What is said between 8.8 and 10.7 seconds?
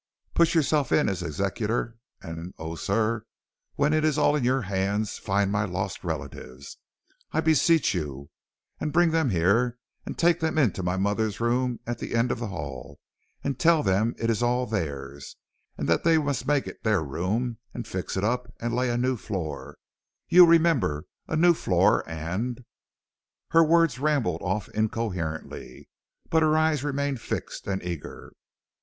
bring them here, and take them